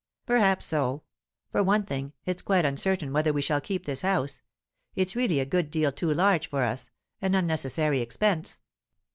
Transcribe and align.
"Perhaps 0.25 0.65
so. 0.65 1.03
For 1.51 1.61
one 1.61 1.83
thing, 1.83 2.13
it's 2.25 2.41
quite 2.41 2.65
uncertain 2.65 3.13
whether 3.13 3.31
we 3.31 3.43
shall 3.43 3.61
keep 3.61 3.85
this 3.85 4.01
house. 4.01 4.41
It's 4.95 5.15
really 5.15 5.39
a 5.39 5.45
good 5.45 5.69
deal 5.69 5.91
too 5.91 6.11
large 6.11 6.49
for 6.49 6.63
us; 6.63 6.89
an 7.21 7.35
unnecessary 7.35 8.01
expense. 8.01 8.57